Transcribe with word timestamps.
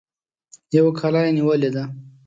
يوه 0.75 0.91
کلا 0.99 1.21
يې 1.25 1.31
نيولې 1.37 1.69
ده. 1.75 1.83